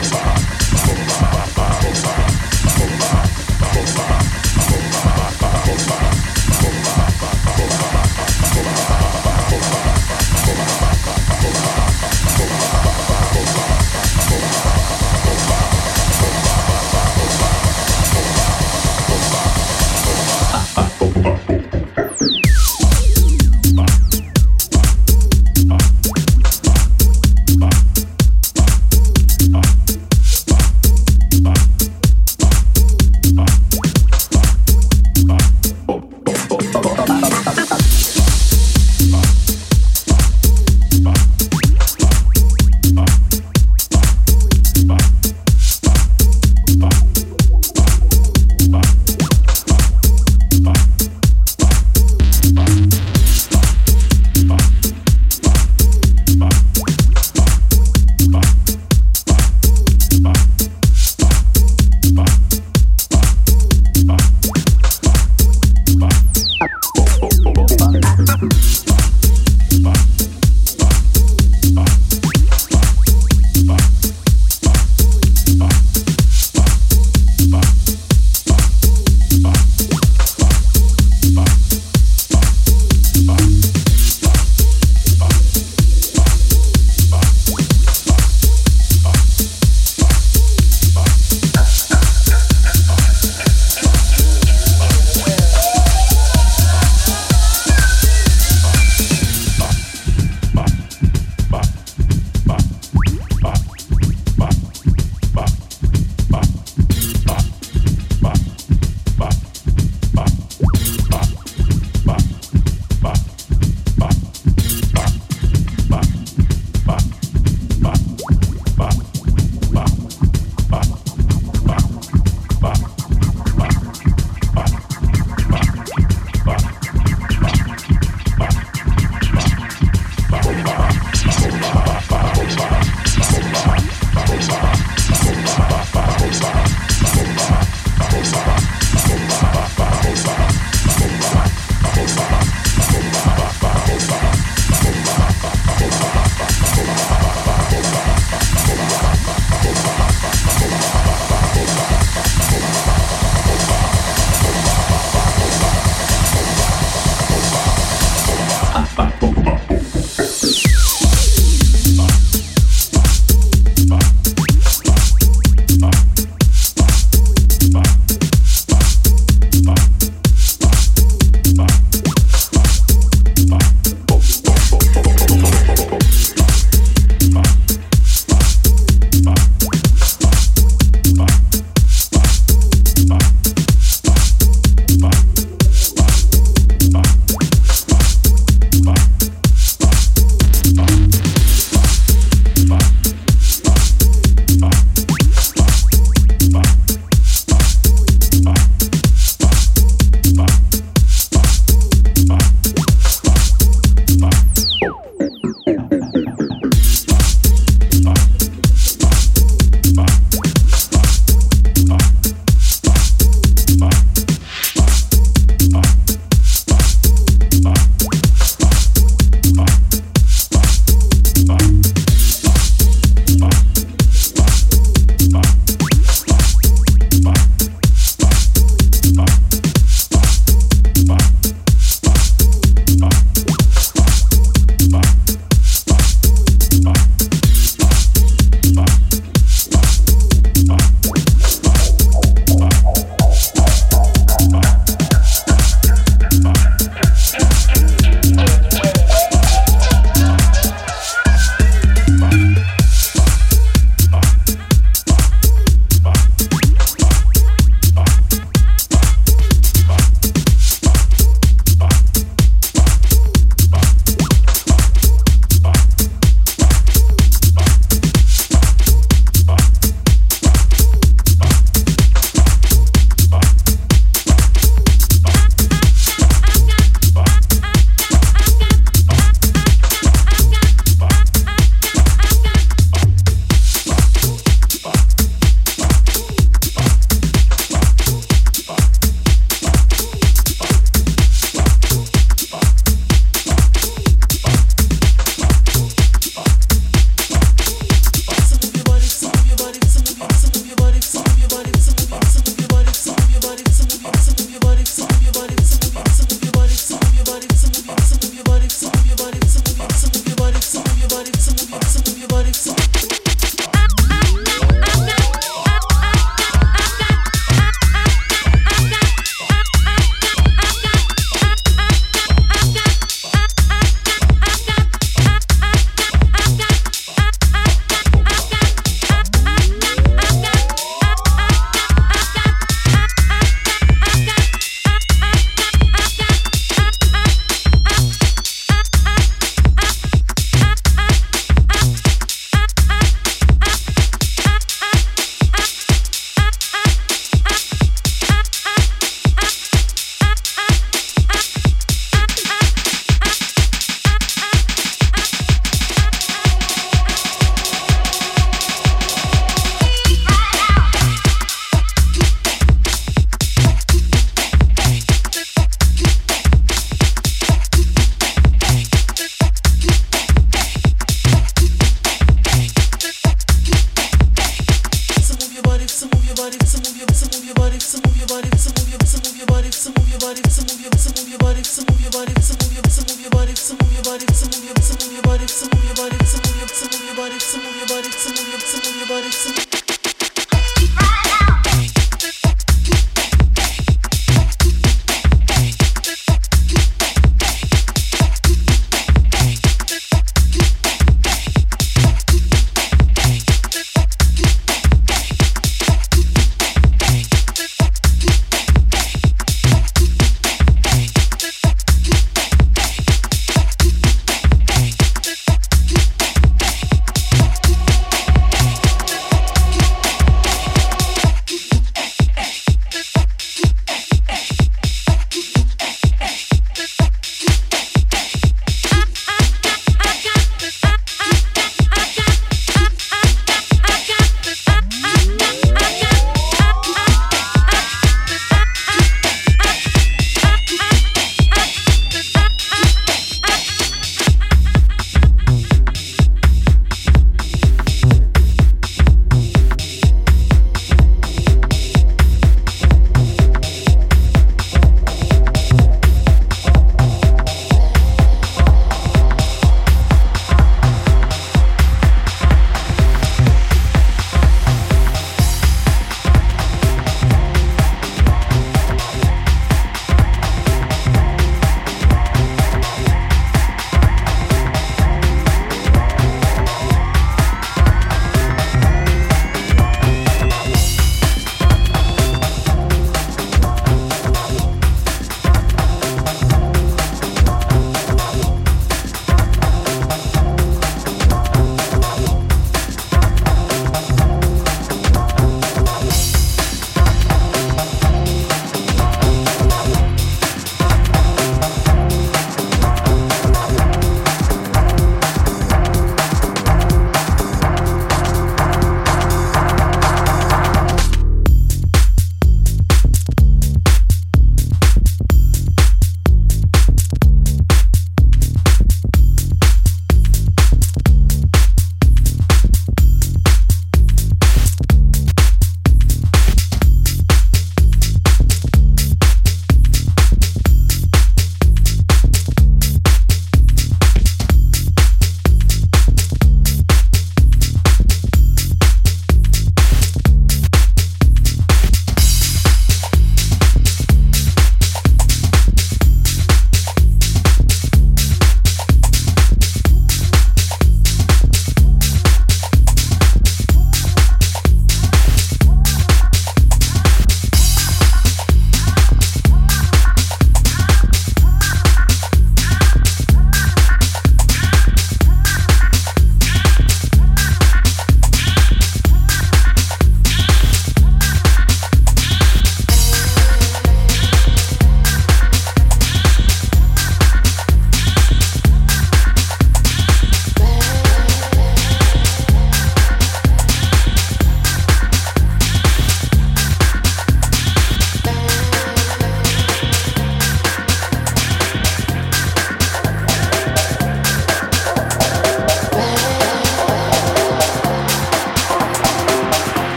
Bye. 0.00 0.48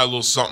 try 0.00 0.04
a 0.04 0.06
little 0.06 0.22
something. 0.22 0.49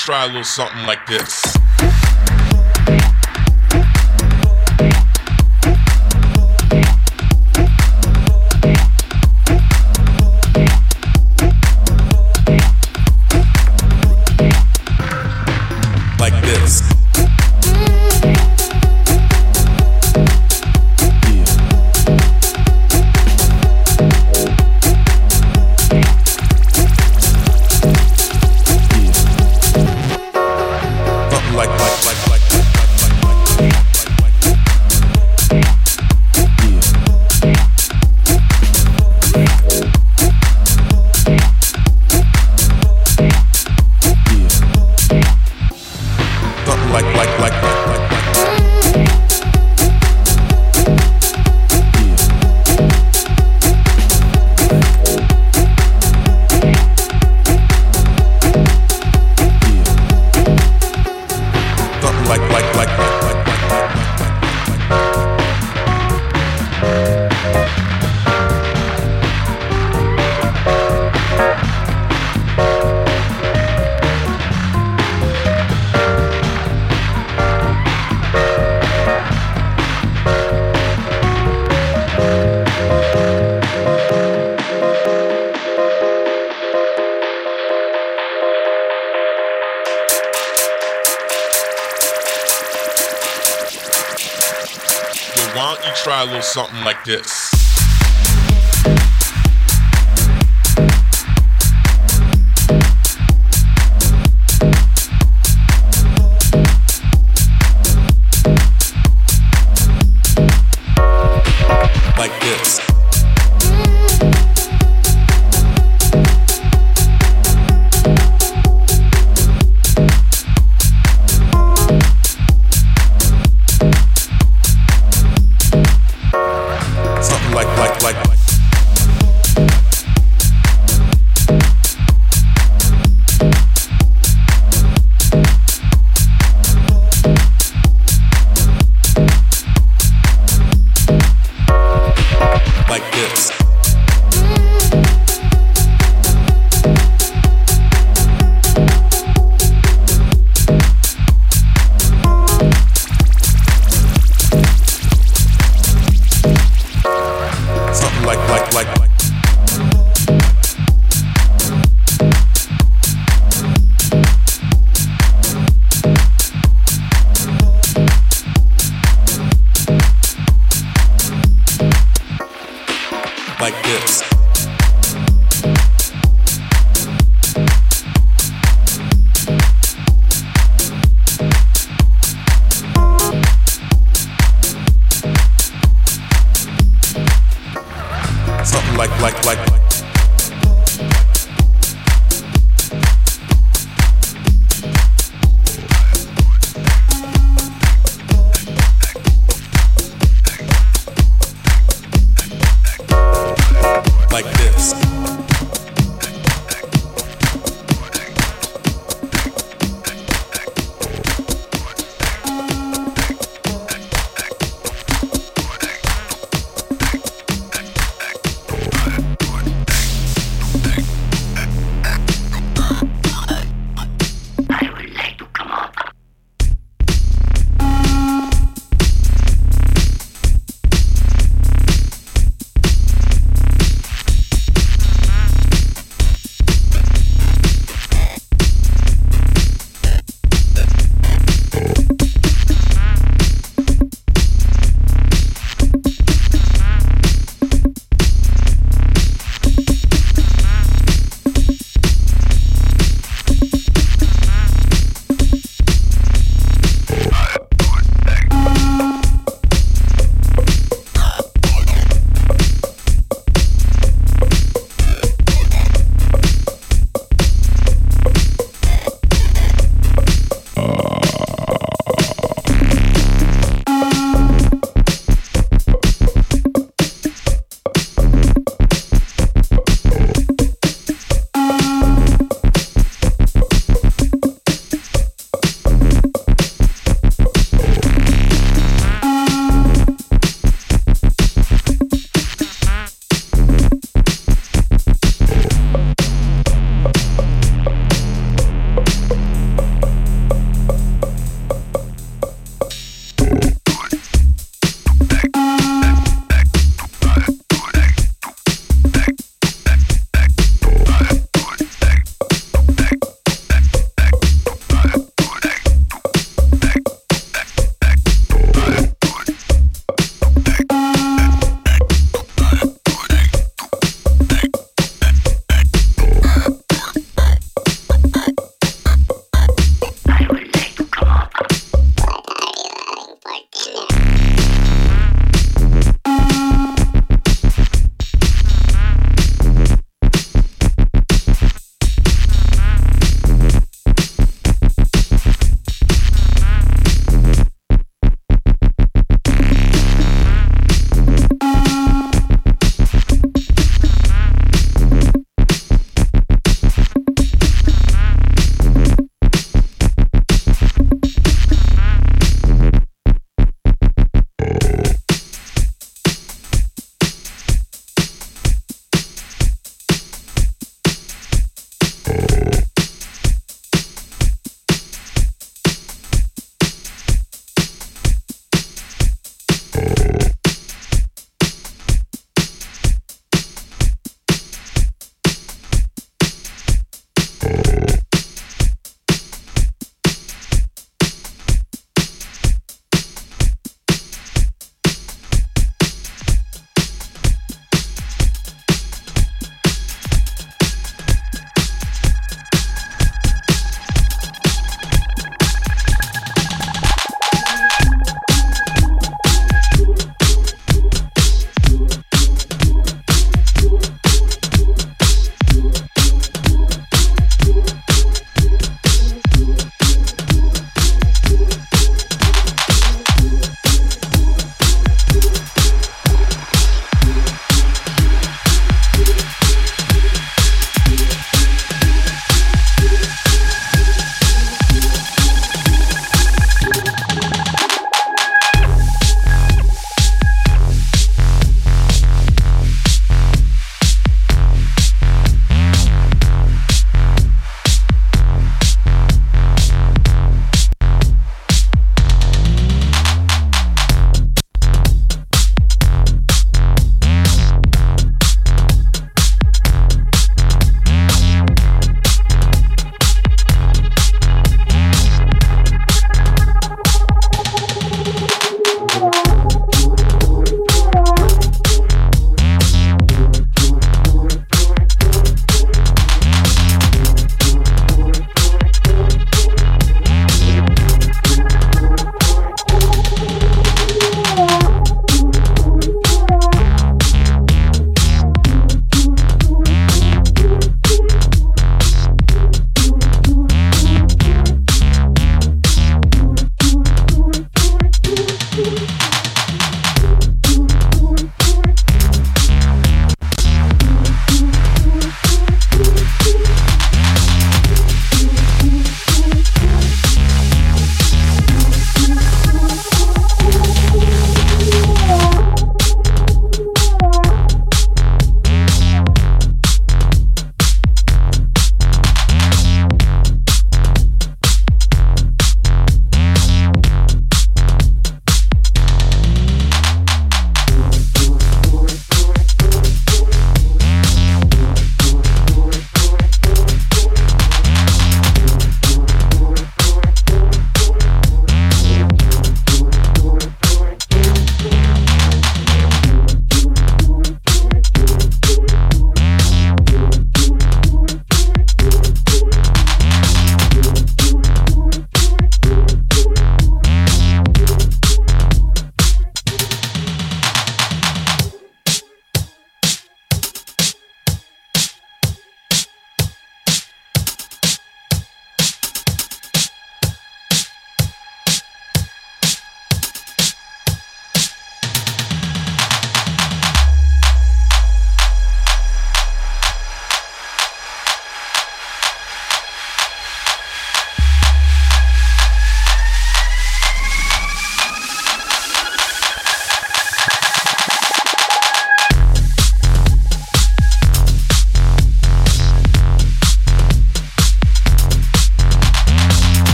try 0.00 0.24
a 0.24 0.28
little 0.28 0.42
something 0.44 0.86
like 0.86 1.04
this. 1.06 1.59